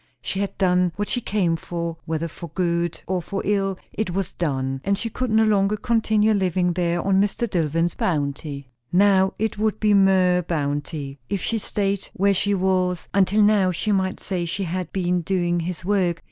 She 0.19 0.39
had 0.39 0.57
done 0.57 0.93
what 0.95 1.07
she 1.07 1.21
came 1.21 1.55
for, 1.55 1.97
whether 2.05 2.27
for 2.27 2.47
good 2.55 2.99
or 3.05 3.21
for 3.21 3.43
ill. 3.45 3.77
It 3.93 4.09
was 4.09 4.33
done; 4.33 4.81
and 4.83 4.97
she 4.97 5.11
could 5.11 5.29
no 5.29 5.43
longer 5.45 5.77
continue 5.77 6.33
living 6.33 6.73
there 6.73 6.99
on 6.99 7.21
Mr. 7.21 7.47
Dillwyn's 7.47 7.93
bounty. 7.93 8.71
Now 8.91 9.35
it 9.37 9.59
would 9.59 9.79
be 9.79 9.93
mere 9.93 10.41
bounty, 10.41 11.19
if 11.29 11.43
she 11.43 11.59
stayed 11.59 12.09
where 12.13 12.33
she 12.33 12.55
was; 12.55 13.09
until 13.13 13.43
now 13.43 13.69
she 13.69 13.91
might 13.91 14.19
say 14.19 14.43
she 14.45 14.63
had 14.63 14.91
been 14.91 15.21
doing 15.21 15.59
his 15.59 15.85
work. 15.85 16.19